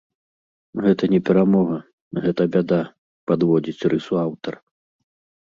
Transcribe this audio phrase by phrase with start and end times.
[0.85, 1.77] Гэта не перамога,
[2.23, 2.81] гэта бяда,
[3.33, 4.53] падводзіць рысу аўтар.